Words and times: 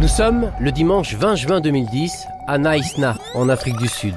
Nous 0.00 0.08
sommes 0.08 0.50
le 0.58 0.72
dimanche 0.72 1.14
20 1.14 1.36
juin 1.36 1.60
2010 1.60 2.26
à 2.48 2.58
Naïsna, 2.58 3.16
en 3.34 3.48
Afrique 3.48 3.76
du 3.76 3.86
Sud. 3.86 4.16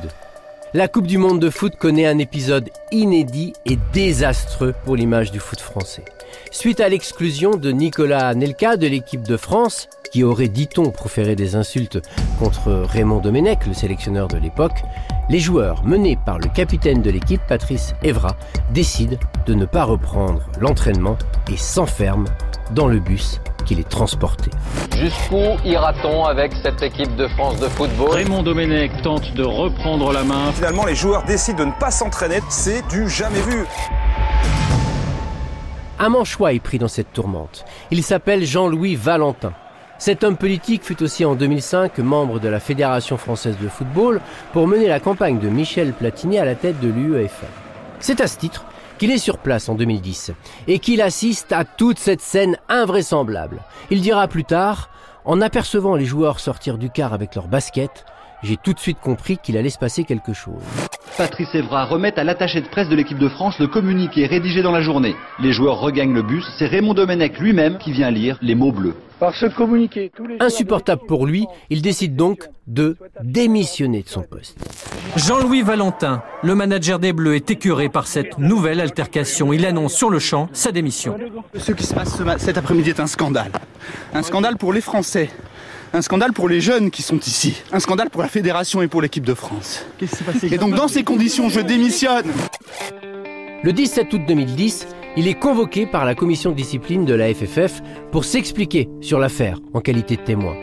La 0.74 0.88
Coupe 0.88 1.06
du 1.06 1.20
Monde 1.20 1.40
de 1.40 1.52
foot 1.52 1.76
connaît 1.76 2.08
un 2.08 2.18
épisode 2.18 2.72
inédit 2.92 3.54
et 3.68 3.78
désastreux 3.94 4.74
pour 4.84 4.96
l'image 4.96 5.32
du 5.32 5.40
foot 5.40 5.60
français. 5.60 6.04
Suite 6.50 6.80
à 6.80 6.90
l'exclusion 6.90 7.52
de 7.52 7.72
Nicolas 7.72 8.34
Nelka 8.34 8.76
de 8.76 8.88
l'équipe 8.88 9.22
de 9.22 9.38
France, 9.38 9.88
qui 10.12 10.24
aurait, 10.24 10.48
dit-on, 10.48 10.90
proféré 10.90 11.36
des 11.36 11.56
insultes 11.56 12.02
contre 12.40 12.72
Raymond 12.72 13.20
Domenech, 13.20 13.68
le 13.68 13.76
sélectionneur 13.76 14.28
de 14.28 14.38
l'époque, 14.38 14.82
les 15.30 15.40
joueurs, 15.40 15.84
menés 15.86 16.18
par 16.26 16.40
le 16.40 16.48
capitaine 16.48 17.04
de 17.04 17.12
l'équipe, 17.12 17.42
Patrice 17.48 17.94
Evra, 18.02 18.36
décident 18.74 19.18
de 19.46 19.54
ne 19.54 19.66
pas 19.66 19.84
reprendre 19.84 20.42
l'entraînement 20.60 21.18
et 21.52 21.58
s'enferment 21.58 22.30
dans 22.74 22.88
le 22.88 23.00
bus 23.00 23.40
qui 23.68 23.76
les 23.76 23.84
transportait. 23.84 24.50
Jusqu'où 24.96 25.58
ira-t-on 25.66 26.26
avec 26.26 26.54
cette 26.64 26.82
équipe 26.82 27.16
de 27.16 27.28
France 27.28 27.60
de 27.60 27.68
football? 27.68 28.12
Raymond 28.12 28.42
Domenech 28.42 28.92
tente 29.04 29.34
de 29.34 29.44
reprendre 29.44 30.12
la 30.14 30.24
main. 30.24 30.52
Finalement, 30.54 30.86
les 30.86 30.96
joueurs 30.96 31.24
décident 31.24 31.60
de 31.60 31.66
ne 31.66 31.80
pas 31.80 31.92
s'entraîner. 31.92 32.40
C'est 32.50 32.88
du 32.88 33.10
jamais 33.10 33.42
vu. 33.42 33.66
Un 36.00 36.10
manchois 36.10 36.54
est 36.54 36.60
pris 36.60 36.80
dans 36.80 36.88
cette 36.88 37.12
tourmente. 37.12 37.66
Il 37.92 38.04
s'appelle 38.04 38.46
Jean-Louis 38.46 38.96
Valentin. 38.96 39.54
Cet 40.00 40.24
homme 40.24 40.38
politique 40.38 40.84
fut 40.84 41.02
aussi 41.02 41.26
en 41.26 41.34
2005 41.34 41.98
membre 41.98 42.40
de 42.40 42.48
la 42.48 42.60
Fédération 42.60 43.18
française 43.18 43.58
de 43.60 43.68
football 43.68 44.22
pour 44.54 44.68
mener 44.68 44.88
la 44.88 45.00
campagne 45.00 45.40
de 45.40 45.50
Michel 45.50 45.94
Platini 45.94 46.38
à 46.38 46.46
la 46.46 46.54
tête 46.54 46.80
de 46.80 46.88
l'UEFA. 46.88 47.48
C'est 48.00 48.22
à 48.22 48.28
ce 48.28 48.38
titre 48.38 48.64
qu'il 48.98 49.12
est 49.12 49.18
sur 49.18 49.38
place 49.38 49.70
en 49.70 49.76
2010 49.76 50.32
et 50.68 50.80
qu'il 50.80 51.02
assiste 51.02 51.52
à 51.52 51.64
toute 51.66 52.00
cette 52.00 52.22
scène 52.22 52.58
invraisemblable. 52.70 53.62
Il 53.92 54.02
dira 54.02 54.28
plus 54.28 54.44
tard, 54.44 54.90
en 55.26 55.42
apercevant 55.42 55.96
les 55.96 56.06
joueurs 56.06 56.40
sortir 56.40 56.78
du 56.78 56.90
car 56.90 57.14
avec 57.14 57.36
leurs 57.36 57.48
baskets, 57.48 58.06
j'ai 58.44 58.58
tout 58.58 58.74
de 58.74 58.80
suite 58.80 59.00
compris 59.00 59.38
qu'il 59.38 59.58
allait 59.58 59.70
se 59.70 59.80
passer 59.80 60.04
quelque 60.04 60.34
chose. 60.34 60.62
Patrice 61.18 61.56
Evra 61.56 61.86
remet 61.86 62.18
à 62.20 62.24
l'attaché 62.24 62.62
de 62.62 62.68
presse 62.68 62.90
de 62.90 62.96
l'équipe 62.96 63.18
de 63.18 63.30
France 63.30 63.58
le 63.60 63.68
communiqué 63.68 64.28
rédigé 64.28 64.62
dans 64.62 64.72
la 64.72 64.82
journée. 64.82 65.16
Les 65.40 65.52
joueurs 65.52 65.80
regagnent 65.80 66.14
le 66.14 66.22
bus, 66.22 66.46
c'est 66.60 66.68
Raymond 66.68 66.94
Domenech 66.94 67.40
lui-même 67.40 67.78
qui 67.80 67.92
vient 67.92 68.12
lire 68.12 68.38
les 68.42 68.54
mots 68.54 68.72
bleus. 68.72 68.96
Par 69.20 69.34
ce 69.36 69.48
communiqué, 69.48 70.12
tous 70.16 70.28
les 70.28 70.38
Insupportable 70.40 71.02
pour 71.08 71.26
lui, 71.26 71.48
il 71.72 71.82
décide 71.82 72.16
donc 72.16 72.48
de 72.68 72.98
démissionner 73.24 74.04
de 74.04 74.10
son 74.10 74.22
poste. 74.22 74.58
Jean-Louis 75.16 75.64
Valentin, 75.64 76.22
le 76.44 76.54
manager 76.54 77.00
des 77.00 77.14
Bleus, 77.14 77.36
est 77.36 77.50
écœuré 77.50 77.90
par 77.90 78.06
cette 78.06 78.38
nouvelle 78.38 78.80
altercation. 78.80 79.54
Il 79.54 79.66
annonce 79.66 79.96
sur 79.96 80.12
le 80.12 80.20
champ 80.20 80.50
sa 80.54 80.72
démission. 80.72 81.18
Ce 81.58 81.72
qui 81.72 81.84
se 81.84 81.96
passe 81.96 82.22
cet 82.38 82.58
après-midi 82.58 82.92
est 82.92 83.00
un 83.00 83.08
scandale. 83.08 83.52
Un 84.14 84.22
scandale 84.22 84.58
pour 84.58 84.72
les 84.72 84.82
Français. 84.82 85.30
Un 85.94 86.02
scandale 86.04 86.34
pour 86.34 86.48
les 86.48 86.62
jeunes 86.62 86.92
qui 86.92 87.02
sont 87.02 87.18
ici. 87.20 87.64
Un 87.72 87.80
scandale 87.80 88.12
pour 88.12 88.22
la 88.22 88.28
fédération 88.28 88.84
et 88.84 88.88
pour 88.88 89.02
l'équipe 89.02 89.26
de 89.26 89.34
France. 89.34 89.84
Et 90.44 90.58
donc 90.60 90.76
dans 90.76 90.88
ces 90.88 91.04
conditions, 91.04 91.50
je 91.50 91.62
démissionne. 91.62 92.28
Le 93.64 93.74
17 93.74 94.14
août 94.14 94.22
2010, 94.28 94.88
il 95.18 95.28
est 95.28 95.34
convoqué 95.34 95.88
par 95.88 96.06
la 96.06 96.14
commission 96.14 96.52
de 96.52 96.56
discipline 96.56 97.04
de 97.04 97.16
la 97.16 97.34
FFF 97.34 97.82
pour 98.12 98.24
s'expliquer 98.24 98.88
sur 99.02 99.18
l'affaire 99.18 99.60
en 99.74 99.82
qualité 99.82 100.16
de 100.16 100.22
témoin. 100.22 100.56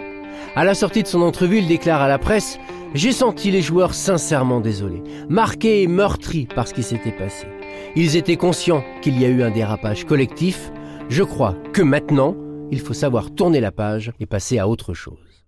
À 0.54 0.64
la 0.64 0.74
sortie 0.74 1.02
de 1.02 1.08
son 1.08 1.22
entrevue, 1.22 1.58
il 1.58 1.66
déclare 1.66 2.00
à 2.00 2.06
la 2.06 2.18
presse 2.18 2.60
J'ai 2.94 3.10
senti 3.10 3.50
les 3.50 3.62
joueurs 3.62 3.94
sincèrement 3.94 4.60
désolés, 4.60 5.02
marqués 5.28 5.82
et 5.82 5.88
meurtris 5.88 6.46
par 6.46 6.68
ce 6.68 6.74
qui 6.74 6.84
s'était 6.84 7.10
passé. 7.10 7.48
Ils 7.96 8.16
étaient 8.16 8.36
conscients 8.36 8.84
qu'il 9.02 9.20
y 9.20 9.24
a 9.24 9.28
eu 9.28 9.42
un 9.42 9.50
dérapage 9.50 10.04
collectif. 10.04 10.70
Je 11.08 11.24
crois 11.24 11.56
que 11.72 11.82
maintenant, 11.82 12.36
il 12.70 12.78
faut 12.78 12.94
savoir 12.94 13.34
tourner 13.34 13.58
la 13.58 13.72
page 13.72 14.12
et 14.20 14.26
passer 14.26 14.60
à 14.60 14.68
autre 14.68 14.94
chose. 14.94 15.43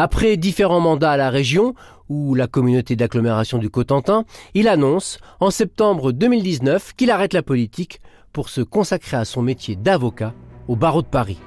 Après 0.00 0.36
différents 0.36 0.78
mandats 0.78 1.10
à 1.10 1.16
la 1.16 1.28
région 1.28 1.74
ou 2.08 2.36
la 2.36 2.46
communauté 2.46 2.94
d'agglomération 2.94 3.58
du 3.58 3.68
Cotentin, 3.68 4.24
il 4.54 4.68
annonce 4.68 5.18
en 5.40 5.50
septembre 5.50 6.12
2019 6.12 6.92
qu'il 6.94 7.10
arrête 7.10 7.32
la 7.32 7.42
politique 7.42 8.00
pour 8.32 8.48
se 8.48 8.60
consacrer 8.60 9.16
à 9.16 9.24
son 9.24 9.42
métier 9.42 9.74
d'avocat 9.74 10.34
au 10.68 10.76
barreau 10.76 11.02
de 11.02 11.08
Paris. 11.08 11.40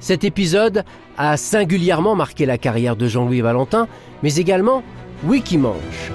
Cet 0.00 0.24
épisode 0.24 0.82
a 1.18 1.36
singulièrement 1.36 2.16
marqué 2.16 2.46
la 2.46 2.58
carrière 2.58 2.96
de 2.96 3.06
Jean-Louis 3.06 3.42
Valentin, 3.42 3.86
mais 4.24 4.34
également 4.34 4.82
Wikimanche. 5.24 6.10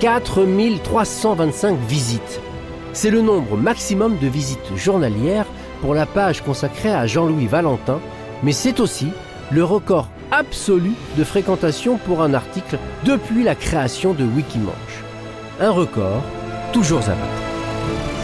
4325 0.00 1.78
visites. 1.86 2.40
C'est 2.92 3.10
le 3.10 3.20
nombre 3.22 3.56
maximum 3.56 4.18
de 4.18 4.26
visites 4.26 4.74
journalières 4.74 5.46
pour 5.82 5.94
la 5.94 6.06
page 6.06 6.42
consacrée 6.42 6.92
à 6.92 7.06
Jean-Louis 7.06 7.46
Valentin, 7.46 8.00
mais 8.42 8.50
c'est 8.50 8.80
aussi 8.80 9.06
le 9.52 9.62
record 9.62 10.08
absolu 10.30 10.92
de 11.16 11.24
fréquentation 11.24 11.96
pour 11.98 12.22
un 12.22 12.34
article 12.34 12.78
depuis 13.04 13.42
la 13.42 13.54
création 13.54 14.14
de 14.14 14.24
Wikimanche. 14.24 15.04
Un 15.60 15.70
record 15.70 16.22
toujours 16.72 17.02
à 17.04 17.10
battre. 17.10 18.15